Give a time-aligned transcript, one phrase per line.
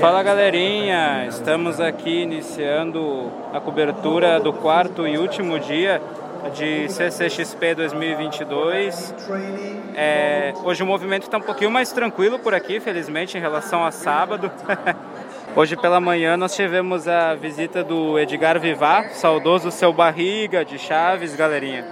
[0.00, 6.00] Fala galerinha, estamos aqui iniciando a cobertura do quarto e último dia
[6.54, 9.14] de CCXP 2022.
[9.94, 13.90] É, hoje o movimento está um pouquinho mais tranquilo por aqui, felizmente, em relação a
[13.90, 14.50] sábado.
[15.54, 21.36] Hoje pela manhã nós tivemos a visita do Edgar Vivar, saudoso seu barriga de Chaves,
[21.36, 21.84] galerinha.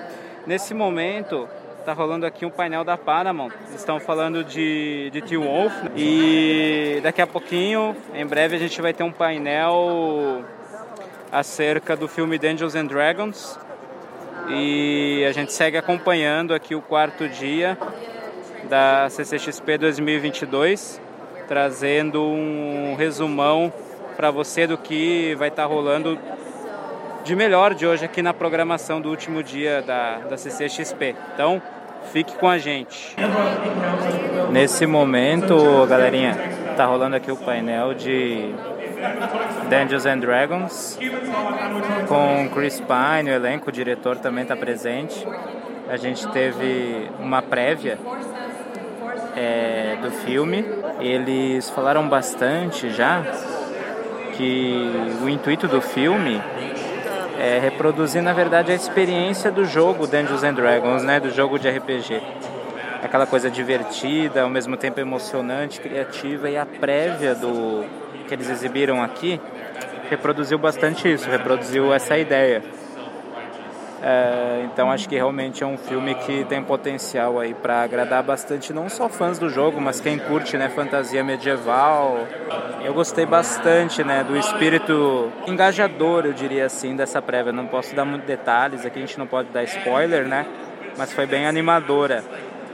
[0.47, 1.47] Nesse momento
[1.89, 3.51] tá rolando aqui um painel da Paramount.
[3.75, 8.93] Estão falando de, de Teen Wolf e daqui a pouquinho, em breve, a gente vai
[8.93, 10.45] ter um painel
[11.33, 13.59] acerca do filme Dungeons and Dragons.
[14.51, 17.79] E a gente segue acompanhando aqui o quarto dia
[18.69, 21.01] da CCXP 2022
[21.49, 23.73] trazendo um resumão
[24.15, 26.19] para você do que vai estar tá rolando
[27.29, 31.15] de melhor de hoje aqui na programação do último dia da, da CCXP.
[31.35, 31.61] Então,
[32.11, 33.15] fique com a gente.
[34.51, 35.55] Nesse momento,
[35.87, 36.35] galerinha,
[36.75, 38.55] tá rolando aqui o painel de
[39.69, 40.99] Dungeons and Dragons
[42.09, 45.29] com Chris Pine, o elenco, o diretor também está presente.
[45.87, 47.99] A gente teve uma prévia
[49.37, 50.65] é, do filme.
[50.99, 53.23] Eles falaram bastante já
[54.33, 54.91] que
[55.23, 56.41] o intuito do filme
[57.39, 61.69] é reproduzir, na verdade, a experiência do jogo Dungeons and Dragons, né, do jogo de
[61.71, 62.21] RPG.
[63.03, 67.85] Aquela coisa divertida, ao mesmo tempo emocionante, criativa e a prévia do
[68.27, 69.41] que eles exibiram aqui
[70.11, 72.63] reproduziu bastante isso, reproduziu essa ideia.
[74.01, 78.73] É, então acho que realmente é um filme que tem potencial aí para agradar bastante
[78.73, 82.19] não só fãs do jogo, mas quem curte né, fantasia medieval.
[82.85, 87.53] Eu gostei bastante né, do espírito engajador, eu diria assim, dessa prévia.
[87.53, 90.47] Não posso dar muitos detalhes, aqui a gente não pode dar spoiler, né?
[90.97, 92.25] Mas foi bem animadora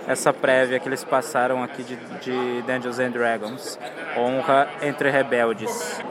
[0.06, 3.78] essa prévia que eles passaram aqui de, de Dungeons and Dragons.
[4.16, 6.02] Honra entre rebeldes.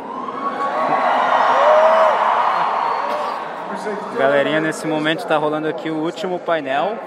[4.18, 6.98] Galerinha, nesse momento está rolando aqui o último painel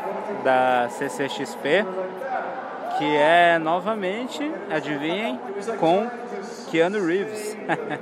[0.44, 1.86] da CCXP,
[2.98, 5.40] que é novamente, adivinhem,
[5.80, 6.06] com
[6.70, 7.56] Keanu Reeves.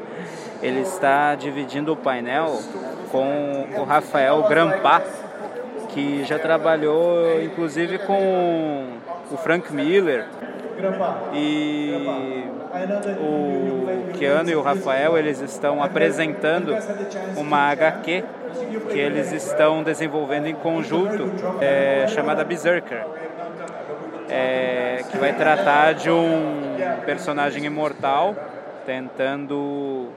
[0.60, 2.60] Ele está dividindo o painel
[3.12, 5.02] com o Rafael Grampa,
[5.90, 8.88] que já trabalhou inclusive com
[9.30, 10.26] o Frank Miller
[11.32, 11.92] e
[13.20, 16.76] o Keanu e o Rafael eles estão apresentando
[17.36, 18.24] uma HQ
[18.90, 21.30] que eles estão desenvolvendo em conjunto,
[21.60, 23.04] é, chamada Berserker,
[24.28, 26.72] é, que vai tratar de um
[27.04, 28.34] personagem imortal
[28.86, 30.08] tentando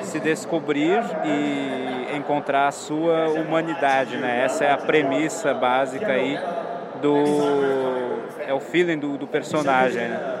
[0.00, 4.44] se descobrir e encontrar a sua humanidade, né?
[4.44, 6.38] Essa é a premissa básica aí
[7.02, 10.08] do é o feeling do, do personagem.
[10.08, 10.38] Né?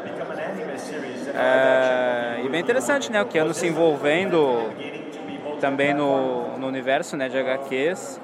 [1.34, 3.20] É, e bem interessante, né?
[3.20, 4.70] O Keanu se envolvendo
[5.60, 8.20] também no, no universo né, de HQs,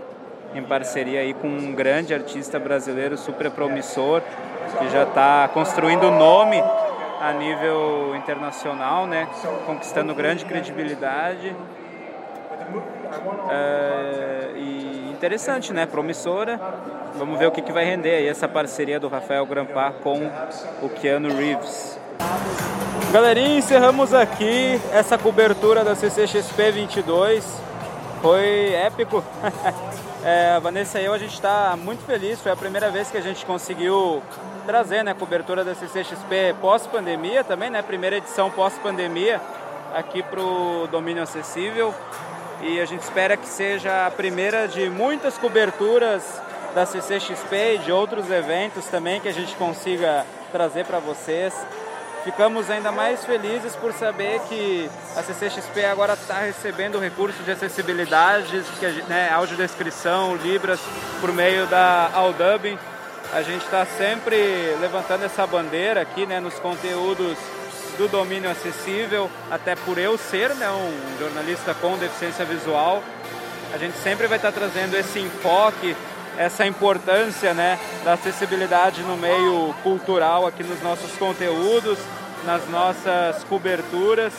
[0.54, 4.22] em parceria aí com um grande artista brasileiro super promissor,
[4.78, 6.62] que já está construindo nome
[7.21, 9.28] a nível internacional, né,
[9.66, 11.54] conquistando grande credibilidade.
[13.50, 15.86] É, e interessante, né?
[15.86, 16.60] Promissora.
[17.14, 20.30] Vamos ver o que, que vai render aí essa parceria do Rafael Grampar com
[20.82, 21.98] o Keanu Reeves.
[23.12, 27.44] Galerinha, encerramos aqui essa cobertura da CCXP 22.
[28.20, 29.24] Foi épico.
[30.24, 32.41] é, Vanessa e eu, a gente está muito feliz.
[32.41, 34.22] Foi a primeira vez que a gente conseguiu
[34.66, 37.80] trazer né, a cobertura da CCXP pós-pandemia também, né?
[37.80, 39.41] Primeira edição pós-pandemia
[39.94, 41.94] aqui para o domínio acessível.
[42.60, 46.22] E a gente espera que seja a primeira de muitas coberturas
[46.74, 51.54] da CCXP e de outros eventos também que a gente consiga trazer para vocês.
[52.24, 58.62] Ficamos ainda mais felizes por saber que a CCXP agora está recebendo recursos de acessibilidade,
[58.78, 60.80] que, né, audiodescrição, Libras,
[61.21, 62.77] por meio da Audubin.
[63.33, 64.36] A gente está sempre
[64.80, 67.38] levantando essa bandeira aqui né, nos conteúdos
[67.98, 73.03] do domínio acessível, até por eu ser né, um jornalista com deficiência visual.
[73.74, 75.95] A gente sempre vai estar trazendo esse enfoque,
[76.39, 81.98] essa importância né, da acessibilidade no meio cultural aqui nos nossos conteúdos
[82.45, 84.33] nas nossas coberturas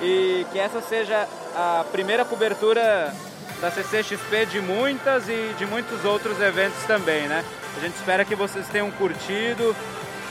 [0.00, 3.14] e que essa seja a primeira cobertura
[3.60, 7.44] da CCXP de muitas e de muitos outros eventos também, né?
[7.76, 9.76] A gente espera que vocês tenham curtido.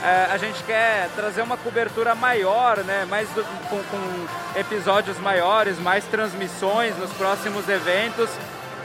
[0.02, 3.04] É, a gente quer trazer uma cobertura maior, né?
[3.04, 8.30] Mais do, com, com episódios maiores, mais transmissões nos próximos eventos.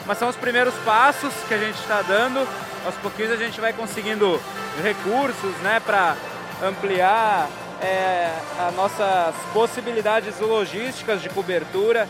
[0.05, 2.45] Mas são os primeiros passos que a gente está dando.
[2.85, 4.39] Aos pouquinhos a gente vai conseguindo
[4.83, 5.79] recursos, né?
[5.79, 6.15] Para
[6.61, 7.47] ampliar
[7.81, 8.29] é,
[8.67, 12.09] as nossas possibilidades logísticas de cobertura.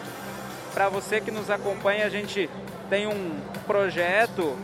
[0.73, 2.49] Para você que nos acompanha, a gente
[2.89, 4.57] tem um projeto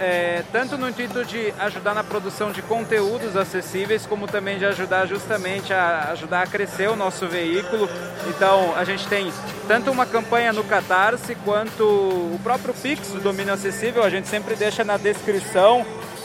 [0.00, 5.06] é, tanto no intuito de ajudar na produção de conteúdos acessíveis, como também de ajudar
[5.06, 7.86] justamente a ajudar a crescer o nosso veículo.
[8.26, 9.30] Então a gente tem
[9.68, 14.56] tanto uma campanha no Catarse quanto o próprio Pix do Domínio Acessível, a gente sempre
[14.56, 15.84] deixa na descrição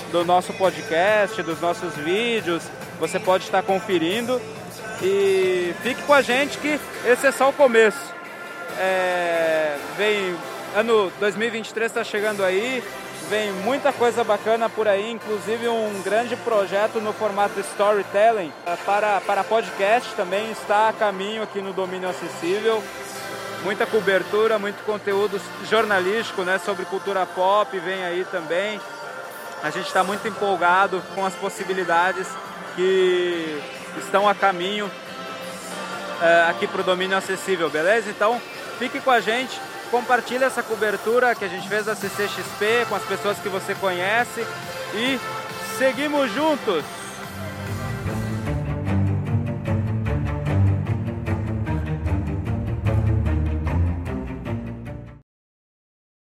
[0.09, 2.63] do nosso podcast, dos nossos vídeos,
[2.97, 4.41] você pode estar conferindo
[5.01, 8.15] e fique com a gente que esse é só o começo.
[8.79, 10.35] É, vem
[10.75, 12.83] ano 2023 está chegando aí,
[13.29, 19.19] Vem muita coisa bacana por aí, inclusive um grande projeto no formato storytelling eh, para,
[19.21, 22.83] para podcast também está a caminho aqui no Domínio Acessível.
[23.63, 28.79] Muita cobertura, muito conteúdo jornalístico né, sobre cultura pop vem aí também.
[29.63, 32.27] A gente está muito empolgado com as possibilidades
[32.75, 33.59] que
[33.97, 38.11] estão a caminho uh, aqui para o Domínio Acessível, beleza?
[38.11, 38.39] Então
[38.77, 39.59] fique com a gente
[39.91, 44.45] compartilha essa cobertura que a gente fez da CCXP com as pessoas que você conhece
[44.93, 45.19] e
[45.77, 47.04] seguimos juntos!